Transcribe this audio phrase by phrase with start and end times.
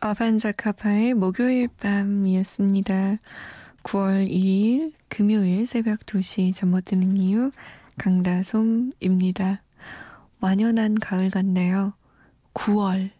[0.00, 3.16] 어반자카파의 목요일 밤이었습니다.
[3.82, 7.50] 9월 2일 금요일 새벽 2시 잠 못 드는 이유
[7.98, 9.62] 강다솜입니다.
[10.40, 11.94] 완연한 가을 같네요.
[12.54, 13.10] 9월.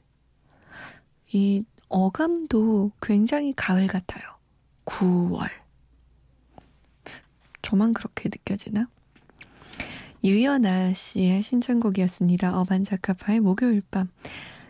[1.33, 4.23] 이 어감도 굉장히 가을 같아요.
[4.85, 5.49] 9월.
[7.63, 8.89] 저만 그렇게 느껴지나?
[10.23, 12.57] 유연아 씨의 신청곡이었습니다.
[12.57, 14.09] 어반자카파의 목요일 밤.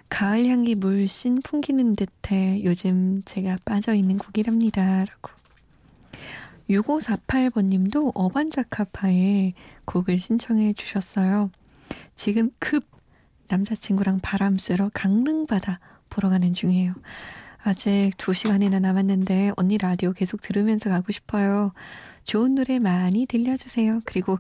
[0.08, 5.04] 가을 향기 물씬 풍기는 듯해 요즘 제가 빠져있는 곡이랍니다.
[5.04, 5.30] 라고.
[6.70, 11.50] 6548번님도 어반자카파의 곡을 신청해 주셨어요.
[12.14, 12.84] 지금 급
[13.48, 16.94] 남자친구랑 바람 쐬러 강릉바다 보러 가는 중이에요.
[17.62, 21.72] 아직 2시간이나 남았는데 언니 라디오 계속 들으면서 가고 싶어요.
[22.28, 24.02] 좋은 노래 많이 들려주세요.
[24.04, 24.38] 그리고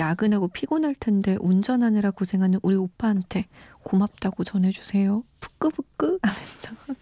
[0.00, 3.46] 야근하고 피곤할 텐데 운전하느라 고생하는 우리 오빠한테
[3.84, 5.22] 고맙다고 전해주세요.
[5.38, 6.72] 부끄부끄 하면서.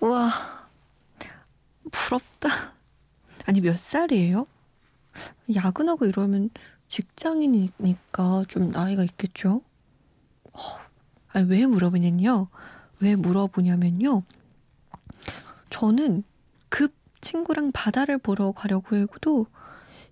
[0.00, 0.30] 우와,
[1.90, 2.48] 부럽다.
[3.46, 4.46] 아니, 몇 살이에요?
[5.52, 6.50] 야근하고 이러면
[6.86, 9.60] 직장인이니까 좀 나이가 있겠죠?
[10.52, 10.60] 어,
[11.32, 12.46] 아니, 왜 물어보냐면요.
[13.00, 14.22] 왜 물어보냐면요.
[15.70, 16.29] 저는 급
[17.20, 19.46] 친구랑 바다를 보러 가려고 해도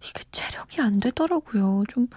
[0.02, 1.84] 이게 체력이 안 되더라고요.
[1.88, 2.08] 좀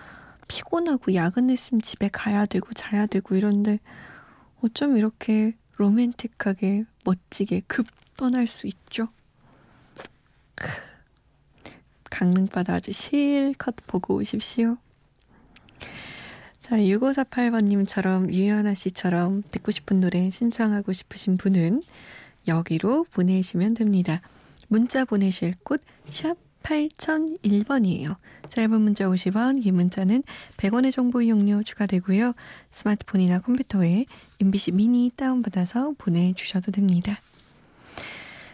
[0.47, 3.79] 피곤하고 야근했으면 집에 가야 되고 자야 되고 이런데
[4.61, 7.87] 어쩜 이렇게 로맨틱하게 멋지게 급
[8.17, 9.07] 떠날 수 있죠?
[12.09, 14.77] 강릉바다 아주 실컷 보고 오십시오.
[16.59, 21.81] 자, 6548번님처럼 유연아 씨처럼 듣고 싶은 노래 신청하고 싶으신 분은
[22.47, 24.21] 여기로 보내시면 됩니다.
[24.71, 28.15] 문자 보내실 곳, 샵 8001번이에요.
[28.47, 30.23] 짧은 문자 50원, 긴 문자는
[30.55, 32.31] 100원의 정보 이용료 추가되고요.
[32.71, 34.05] 스마트폰이나 컴퓨터에
[34.39, 37.19] MBC 미니 다운받아서 보내주셔도 됩니다.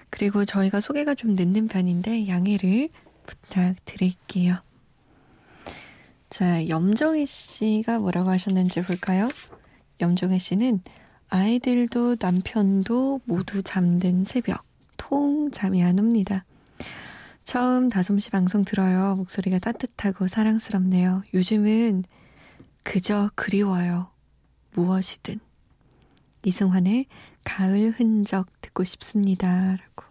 [0.10, 2.90] 그리고 저희가 소개가 좀 늦는 편인데 양해를
[3.28, 4.56] 부탁드릴게요.
[6.32, 9.30] 자, 염정혜 씨가 뭐라고 하셨는지 볼까요?
[10.02, 10.82] 염정혜 씨는
[11.30, 14.67] 아이들도 남편도 모두 잠든 새벽,
[15.09, 16.44] 통 잠이 안 옵니다.
[17.45, 19.16] 처음 다솜씨 방송 들어요.
[19.16, 21.23] 목소리가 따뜻하고 사랑스럽네요.
[21.34, 22.03] 요즘은
[22.84, 24.12] 그저 그리워요.
[24.73, 25.40] 무엇이든.
[26.44, 27.06] 이승환의
[27.45, 29.78] 가을 흔적 듣고 싶습니다.
[29.78, 30.03] 라고.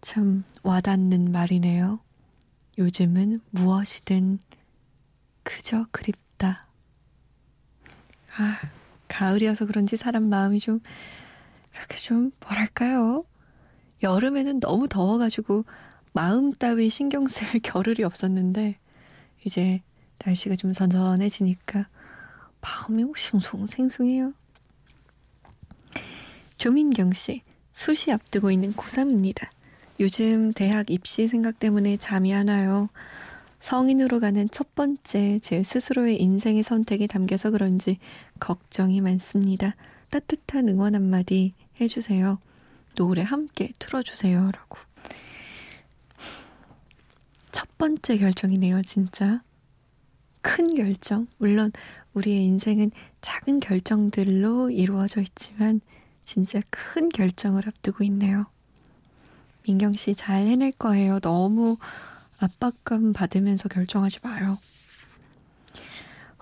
[0.00, 1.98] 참 와닿는 말이네요.
[2.78, 4.38] 요즘은 무엇이든
[5.42, 6.68] 그저 그립다.
[8.36, 8.60] 아,
[9.08, 10.78] 가을이어서 그런지 사람 마음이 좀,
[11.74, 13.24] 이렇게 좀, 뭐랄까요?
[14.02, 15.64] 여름에는 너무 더워가지고
[16.12, 18.78] 마음 따위 신경 쓸 겨를이 없었는데
[19.44, 19.82] 이제
[20.24, 21.88] 날씨가 좀 선선해지니까
[22.60, 24.32] 마음이 싱숭 생숭해요.
[26.56, 27.42] 조민경 씨,
[27.72, 29.48] 수시 앞두고 있는 고3입니다.
[30.00, 32.88] 요즘 대학 입시 생각 때문에 잠이 안 와요.
[33.60, 37.98] 성인으로 가는 첫 번째 제 스스로의 인생의 선택이 담겨서 그런지
[38.40, 39.74] 걱정이 많습니다.
[40.14, 42.38] 따뜻한 응원 한마디 해주세요.
[42.94, 44.52] 노래 함께 틀어주세요.
[44.52, 44.78] 라고.
[47.50, 49.42] 첫 번째 결정이네요, 진짜.
[50.40, 51.26] 큰 결정.
[51.38, 51.72] 물론
[52.12, 55.80] 우리의 인생은 작은 결정들로 이루어져 있지만
[56.22, 58.46] 진짜 큰 결정을 앞두고 있네요.
[59.66, 61.18] 민경 씨 잘 해낼 거예요.
[61.18, 61.76] 너무
[62.38, 64.58] 압박감 받으면서 결정하지 마요.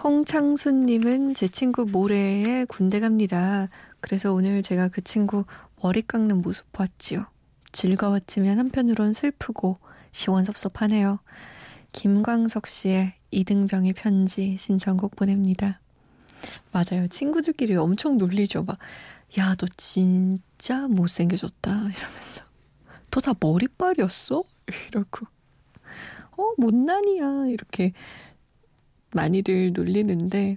[0.03, 3.69] 홍창순님은 제 친구 모레에 군대 갑니다.
[4.01, 5.45] 그래서 오늘 제가 그 친구
[5.81, 7.27] 머리 깎는 모습 봤지요.
[7.71, 9.79] 즐거웠지만 한편으론 슬프고
[10.11, 11.21] 시원섭섭하네요.
[11.93, 15.81] 김광석 씨의 이등병의 편지 신청곡 보냅니다.
[16.73, 17.07] 맞아요.
[17.07, 18.65] 친구들끼리 엄청 놀리죠.
[18.65, 18.79] 막,
[19.39, 21.71] 야, 너 진짜 못생겨졌다.
[21.71, 22.43] 이러면서.
[23.13, 24.43] 너 다 머리빨이었어?
[24.89, 25.27] 이러고.
[26.37, 27.47] 어, 못난이야.
[27.51, 27.93] 이렇게
[29.13, 30.57] 많이들 놀리는데,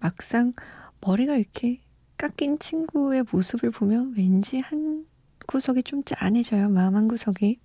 [0.00, 0.52] 막상
[1.00, 1.80] 머리가 이렇게
[2.16, 5.06] 깎인 친구의 모습을 보면 왠지 한
[5.46, 6.68] 구석이 좀 짠해져요.
[6.68, 7.58] 마음 한 구석이.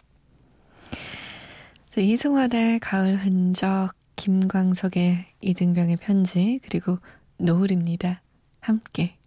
[1.97, 6.99] 이승환의 가을 흔적, 김광석의 이등병의 편지, 그리고
[7.37, 8.21] 노을입니다.
[8.59, 9.20] 함께.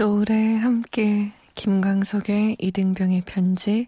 [0.00, 3.86] 노래 함께 김광석의 이등병의 편지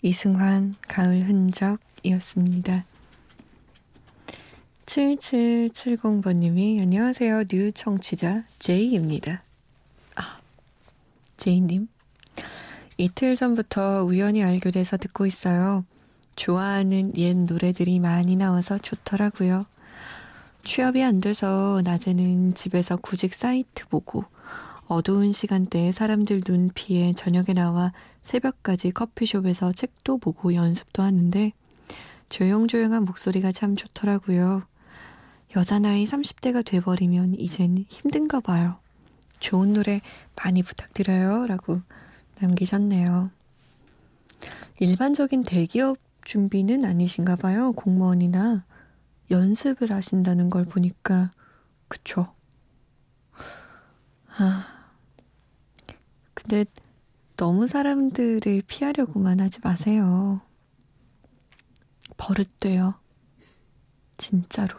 [0.00, 2.86] 이승환 가을 흔적이었습니다.
[4.86, 7.44] 7770번님이 안녕하세요.
[7.44, 9.42] new 청취자 제이입니다.
[10.16, 10.38] 아,
[11.36, 11.88] 제이님.
[12.96, 15.84] 이틀 전부터 우연히 알게 돼서 듣고 있어요.
[16.36, 19.66] 좋아하는 옛 노래들이 많이 나와서 좋더라고요.
[20.64, 24.24] 취업이 안 돼서 낮에는 집에서 구직 사이트 보고
[24.86, 27.92] 어두운 시간대에 사람들 눈 피해 저녁에 나와
[28.22, 31.52] 새벽까지 커피숍에서 책도 보고 연습도 하는데
[32.28, 34.62] 조용조용한 목소리가 참 좋더라고요.
[35.56, 38.76] 여자 나이 30대가 돼버리면 이젠 힘든가 봐요.
[39.40, 40.00] 좋은 노래
[40.36, 41.46] 많이 부탁드려요.
[41.46, 41.80] 라고
[42.40, 43.30] 남기셨네요.
[44.80, 47.72] 일반적인 대기업 준비는 아니신가 봐요.
[47.72, 48.64] 공무원이나
[49.30, 51.30] 연습을 하신다는 걸 보니까
[51.88, 52.33] 그쵸.
[54.36, 54.66] 아,
[56.34, 56.64] 근데
[57.36, 60.40] 너무 사람들을 피하려고만 하지 마세요.
[62.16, 62.94] 버릇돼요.
[64.16, 64.76] 진짜로.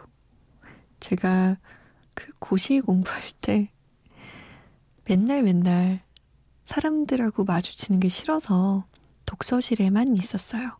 [1.00, 1.56] 제가
[2.14, 3.68] 그 고시 공부할 때
[5.06, 6.02] 맨날 맨날
[6.64, 8.86] 사람들하고 마주치는 게 싫어서
[9.24, 10.78] 독서실에만 있었어요.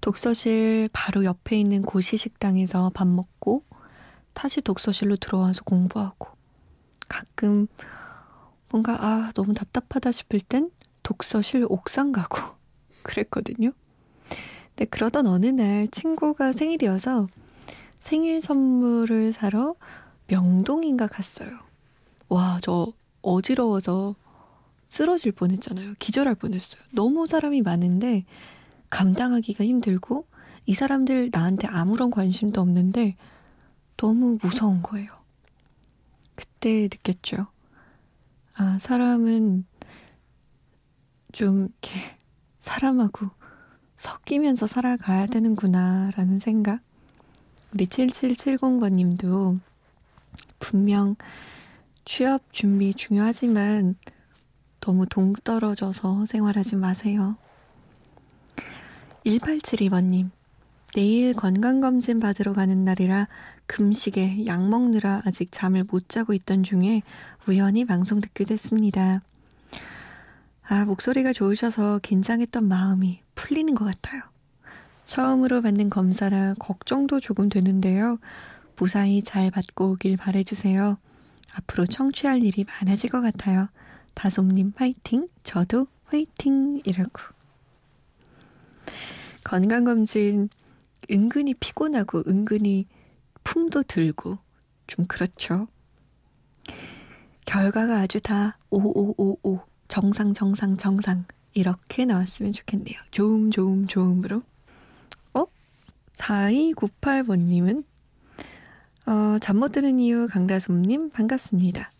[0.00, 3.64] 독서실 바로 옆에 있는 고시 식당에서 밥 먹고
[4.32, 6.28] 다시 독서실로 들어와서 공부하고
[7.08, 7.66] 가끔
[8.70, 10.70] 뭔가 아 너무 답답하다 싶을 땐
[11.02, 12.38] 독서실 옥상 가고
[13.02, 13.72] 그랬거든요.
[14.68, 17.28] 근데 그러던 어느 날 친구가 생일이어서
[17.98, 19.76] 생일 선물을 사러
[20.26, 21.50] 명동인가 갔어요.
[22.28, 22.92] 와, 저
[23.22, 24.16] 어지러워서
[24.88, 25.94] 쓰러질 뻔했잖아요.
[25.98, 26.82] 기절할 뻔했어요.
[26.92, 28.24] 너무 사람이 많은데
[28.90, 30.26] 감당하기가 힘들고
[30.66, 33.16] 이 사람들 나한테 아무런 관심도 없는데
[33.96, 35.23] 너무 무서운 거예요.
[36.34, 37.46] 그때 느꼈죠.
[38.56, 39.66] 아, 사람은
[41.32, 41.90] 좀 이렇게
[42.58, 43.28] 사람하고
[43.96, 46.80] 섞이면서 살아가야 되는구나 라는 생각.
[47.72, 49.58] 우리 7770번님도
[50.58, 51.16] 분명
[52.04, 53.96] 취업 준비 중요하지만
[54.80, 57.36] 너무 동떨어져서 생활하지 마세요.
[59.24, 60.30] 1872번님,
[60.94, 63.26] 내일 건강검진 받으러 가는 날이라
[63.66, 67.02] 금식에 약 먹느라 아직 잠을 못 자고 있던 중에
[67.48, 69.20] 우연히 방송 듣게 됐습니다.
[70.62, 74.22] 아, 목소리가 좋으셔서 긴장했던 마음이 풀리는 것 같아요.
[75.02, 78.18] 처음으로 받는 검사라 걱정도 조금 되는데요.
[78.76, 80.96] 무사히 잘 받고 오길 바래주세요.
[81.54, 83.68] 앞으로 청취할 일이 많아질 것 같아요.
[84.14, 85.26] 다솜님 화이팅!
[85.42, 86.80] 저도 화이팅!
[86.84, 87.20] 이라고.
[89.42, 90.50] 건강검진
[91.10, 92.86] 은근히 피곤하고 은근히
[93.44, 94.38] 품도 들고
[94.86, 95.68] 좀 그렇죠.
[97.46, 102.96] 결과가 아주 다 5555 정상 정상 정상 이렇게 나왔으면 좋겠네요.
[103.10, 104.42] 좋음 좋음 좋음으로.
[105.34, 105.44] 어?
[106.14, 107.84] 4298번님은
[109.06, 111.90] 어, 잠 못 드는 이유 강다솜님 반갑습니다.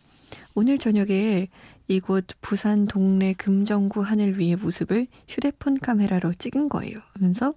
[0.54, 1.48] 오늘 저녁에
[1.86, 6.96] 이곳 부산 동래 금정구 하늘 위의 모습을 휴대폰 카메라로 찍은 거예요.
[7.12, 7.54] 하면서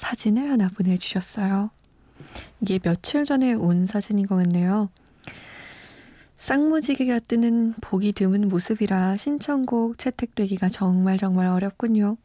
[0.00, 1.70] 사진을 하나 보내주셨어요.
[2.60, 4.88] 이게 며칠 전에 온 사진인 것 같네요.
[6.36, 12.16] 쌍무지개가 뜨는 보기 드문 모습이라 신청곡 채택되기가 정말 정말 어렵군요.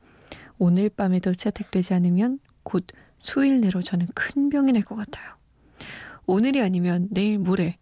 [0.58, 5.36] 오늘 밤에도 채택되지 않으면 곧 수일 내로 저는 큰 병이 날 것 같아요.
[6.28, 7.78] 오늘이 아니면 내일 모레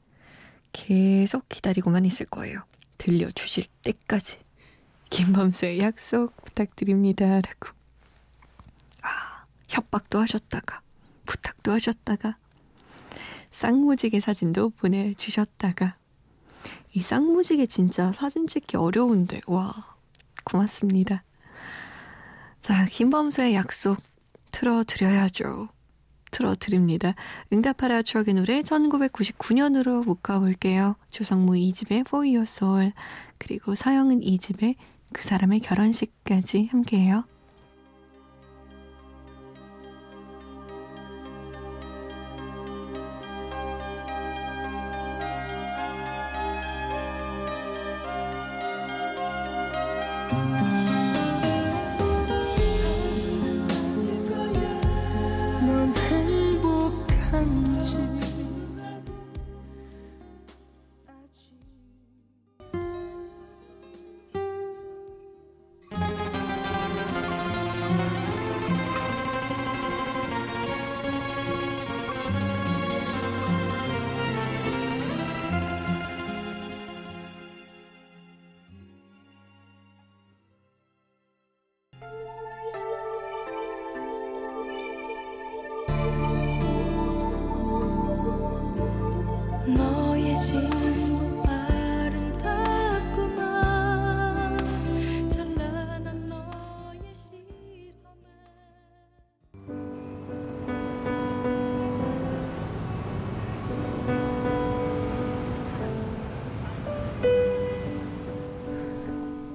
[0.72, 2.64] 계속 기다리고만 있을 거예요.
[2.98, 4.38] 들려주실 때까지.
[5.12, 7.42] 김범수의 약속 부탁드립니다.
[7.42, 7.83] 라고.
[9.74, 10.82] 아, 협박도 하셨다가,
[11.26, 12.38] 부탁도 하셨다가,
[13.54, 15.96] 쌍무지개 사진도 보내주셨다가
[16.94, 19.72] 이 쌍무지개 진짜 사진 찍기 어려운데 와
[20.44, 21.24] 고맙습니다.
[22.62, 24.02] 자 김범수의 약속
[24.52, 25.70] 틀어드려야죠.
[26.32, 27.14] 틀어드립니다.
[27.52, 30.96] 응답하라 추억의 노래 1999년으로 묶어볼게요.
[31.12, 32.92] 조성무 2집의 For Your Soul
[33.38, 34.76] 그리고 서영은 2집의
[35.14, 37.26] 그 사람의 결혼식까지 함께해요.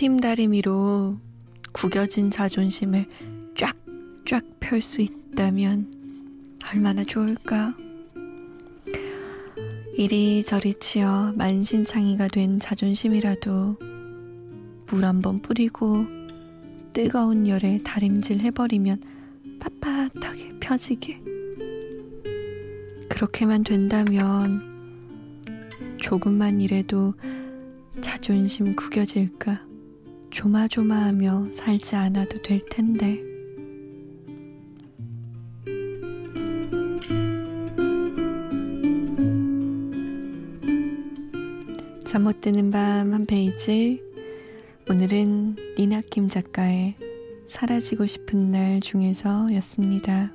[0.00, 1.18] 스팀 다리미로
[1.74, 3.04] 구겨진 자존심을
[3.54, 5.92] 쫙쫙 펼 수 있다면
[6.72, 7.74] 얼마나 좋을까?
[9.98, 13.76] 이리저리 치어 만신창이가 된 자존심이라도
[14.88, 16.06] 물 한 번 뿌리고
[16.94, 19.02] 뜨거운 열에 다림질 해버리면
[19.60, 21.20] 빳빳하게 펴지게.
[23.10, 24.62] 그렇게만 된다면
[25.98, 27.12] 조금만 이래도
[28.00, 29.68] 자존심 구겨질까?
[30.30, 33.20] 조마조마하며 살지 않아도 될 텐데.
[42.06, 44.02] 잠 못 드는 밤 한 페이지.
[44.88, 46.96] 오늘은 니나킴 작가의
[47.46, 50.32] 사라지고 싶은 날 중에서였습니다.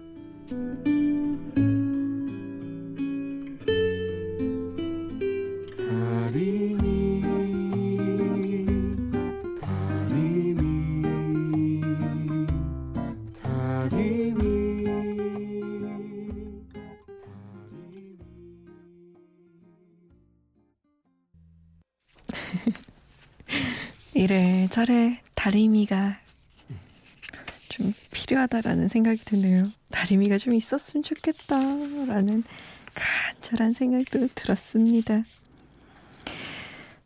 [24.13, 26.17] 이래 저래 다리미가
[27.69, 29.69] 좀 필요하다라는 생각이 드네요.
[29.91, 32.43] 다리미가 좀 있었으면 좋겠다라는
[32.93, 35.23] 간절한 생각도 들었습니다.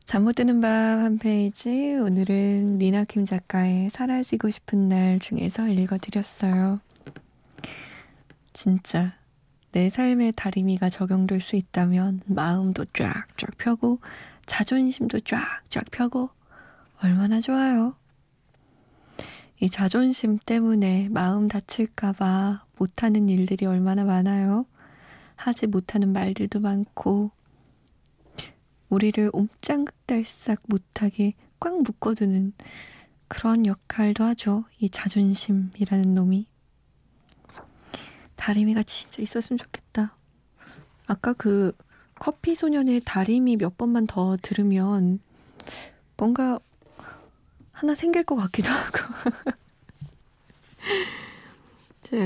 [0.05, 0.69] 잠 못 드는 밤
[1.03, 6.79] 한 페이지 오늘은 니나킴 작가의 사라지고 싶은 날 중에서 읽어드렸어요.
[8.53, 9.13] 진짜
[9.71, 13.99] 내 삶의 다리미가 적용될 수 있다면 마음도 쫙쫙 펴고
[14.49, 16.31] 자존심도 쫙쫙 펴고
[17.03, 17.95] 얼마나 좋아요.
[19.59, 24.65] 이 자존심 때문에 마음 다칠까봐 못하는 일들이 얼마나 많아요.
[25.35, 27.31] 하지 못하는 말들도 많고,
[28.89, 32.53] 우리를 옴짱극달싹 못하게 꽉 묶어두는
[33.27, 34.65] 그런 역할도 하죠.
[34.79, 36.47] 이 자존심이라는 놈이.
[38.35, 40.17] 다리미가 진짜 있었으면 좋겠다.
[41.05, 41.71] 아까 그
[42.19, 45.19] 커피 소년의 다리미 몇 번만 더 들으면
[46.17, 46.59] 뭔가
[47.71, 48.97] 하나 생길 것 같기도 하고.
[52.03, 52.17] 자,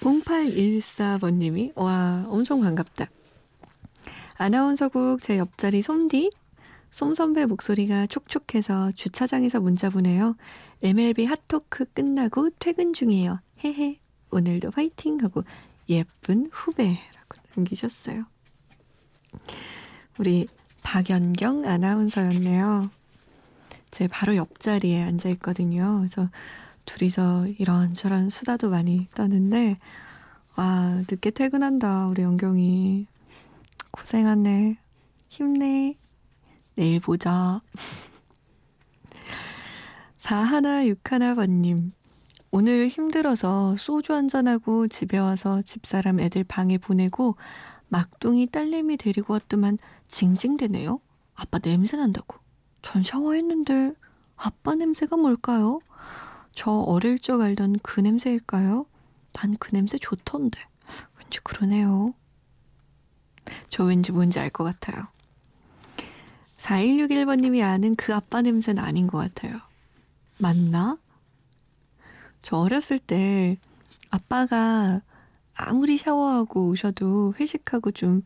[0.00, 3.06] 0814번님이, 와, 엄청 반갑다.
[4.36, 6.30] 아나운서국 제 옆자리 솜디,
[6.90, 10.36] 솜 선배 목소리가 촉촉해서 주차장에서 문자 보내요.
[10.82, 13.40] MLB 핫토크 끝나고 퇴근 중이에요.
[13.64, 13.98] 헤헤.
[14.30, 15.42] 오늘도 화이팅 하고
[15.88, 18.26] 예쁜 후배라고 남기셨어요.
[20.18, 20.48] 우리
[20.82, 22.90] 박연경 아나운서였네요.
[23.90, 25.98] 제 바로 옆자리에 앉아 있거든요.
[25.98, 26.28] 그래서
[26.84, 29.78] 둘이서 이런저런 수다도 많이 떠는데
[30.58, 33.06] 와, 늦게 퇴근한다, 우리 영경이.
[33.92, 34.76] 고생하네.
[35.28, 35.96] 힘내.
[36.74, 37.60] 내일 보자.
[40.18, 41.92] 4161번님.
[42.50, 47.36] 오늘 힘들어서 소주 한잔하고 집에 와서 집사람 애들 방에 보내고
[47.88, 49.78] 막둥이 딸내미 데리고 왔더만
[50.08, 51.00] 징징대네요.
[51.34, 52.38] 아빠 냄새 난다고.
[52.82, 53.94] 전 샤워했는데
[54.36, 55.80] 아빠 냄새가 뭘까요?
[56.54, 58.86] 저 어릴 적 알던 그 냄새일까요?
[59.32, 60.58] 난 그 냄새 좋던데.
[61.18, 62.14] 왠지 그러네요.
[63.68, 65.06] 저 왠지 뭔지 알 것 같아요.
[66.58, 69.60] 4161번님이 아는 그 아빠 냄새는 아닌 것 같아요.
[70.38, 70.98] 맞나?
[72.42, 73.56] 저 어렸을 때
[74.10, 75.00] 아빠가
[75.58, 78.22] 아무리 샤워하고 오셔도 회식하고 좀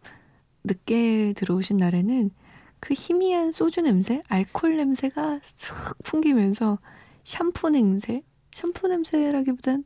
[0.64, 2.30] 늦게 들어오신 날에는
[2.78, 6.78] 그 희미한 소주 냄새, 알콜 냄새가 싹 풍기면서
[7.24, 8.22] 샴푸 냄새,
[8.52, 9.84] 샴푸 냄새라기보단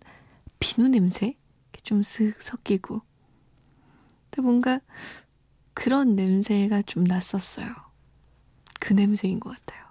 [0.59, 1.37] 비누 냄새
[1.87, 3.01] 좀 쓱 섞이고
[4.31, 4.81] 근데 뭔가
[5.73, 7.69] 그런 냄새가 좀 났었어요.
[8.81, 9.87] 그 냄새인 것 같아요.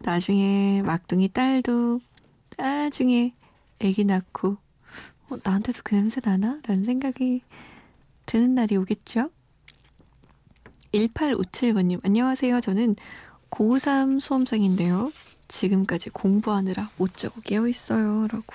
[0.00, 2.00] 나중에 막둥이 딸도
[2.56, 3.34] 나중에
[3.80, 4.56] 아기 낳고
[5.30, 6.60] 어, 나한테도 그 냄새 나나?
[6.66, 7.42] 라는 생각이
[8.26, 9.30] 드는 날이 오겠죠?
[10.92, 12.60] 1857번님, 안녕하세요.
[12.60, 12.96] 저는
[13.50, 15.12] 고3 수험생인데요.
[15.48, 18.28] 지금까지 공부하느라 못 자고 깨어있어요.
[18.28, 18.54] 라고.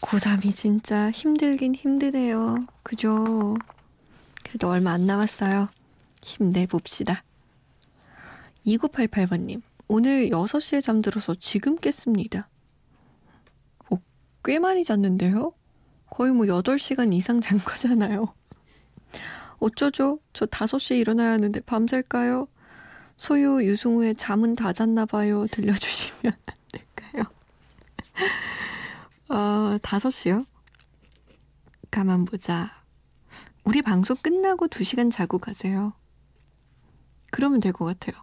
[0.00, 2.58] 고3이 진짜 힘들긴 힘드네요.
[2.82, 3.56] 그죠?
[4.42, 5.68] 그래도 얼마 안 남았어요.
[6.22, 7.22] 힘내봅시다.
[8.66, 12.48] 2988번님, 오늘 6시에 잠들어서 지금 깼습니다.
[14.38, 15.52] 어, 꽤 많이 잤는데요?
[16.10, 18.34] 거의 뭐 8시간 이상 잔 거잖아요.
[19.58, 20.20] 어쩌죠?
[20.32, 22.48] 저 5시에 일어나야 하는데 밤샐까요?
[23.16, 25.46] 소유 유승우의 잠은 다 잤나 봐요.
[25.50, 27.24] 들려주시면 안 될까요?
[29.28, 30.46] 어, 5시요?
[31.90, 32.70] 가만 보자.
[33.64, 35.92] 우리 방송 끝나고 2시간 자고 가세요.
[37.30, 38.22] 그러면 될 것 같아요.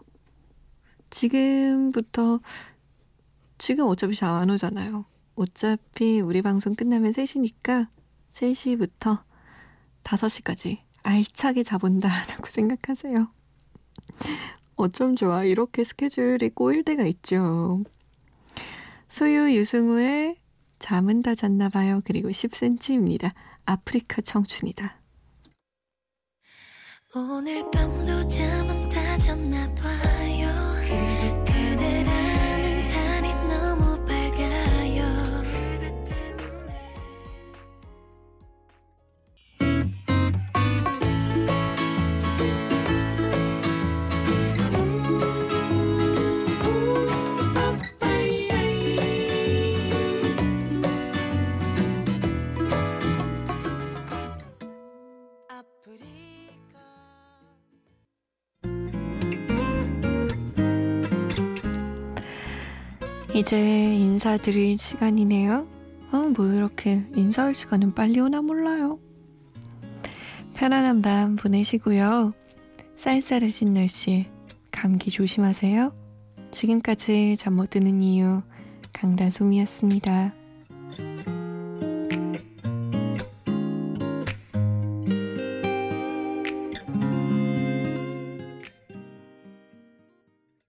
[1.10, 2.40] 지금부터,
[3.58, 5.06] 지금 어차피 잘안 오잖아요.
[5.36, 7.88] 어차피 우리 방송 끝나면 3시니까
[8.32, 9.24] 3시부터
[10.04, 13.28] 5시까지 알차게 자본다라고 생각하세요.
[14.76, 15.44] 어쩜 좋아.
[15.44, 17.84] 이렇게 스케줄이 꼬일 때가 있죠.
[19.08, 20.38] 소유 유승우의
[20.80, 22.02] 잠은 다 잤나 봐요.
[22.06, 23.32] 그리고 10cm입니다.
[23.66, 25.00] 아프리카 청춘이다.
[27.16, 30.45] 오늘 밤도 잠은 다 잤나 봐요.
[63.36, 65.68] 이제 인사드릴 시간이네요.
[66.14, 68.98] 어, 뭐 이렇게 인사할 시간은 빨리 오나 몰라요.
[70.54, 72.34] 편안한 밤 보내시고요.
[72.96, 74.28] 쌀쌀해진 날씨
[74.72, 75.94] 감기 조심하세요.
[76.52, 78.42] 지금까지 잠 못 드는 이유
[78.94, 80.34] 강다솜이었습니다.